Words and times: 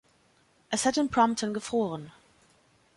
Es 0.71 0.87
hat 0.87 0.97
in 0.97 1.09
Prompton 1.11 1.53
gefroren. 1.53 2.11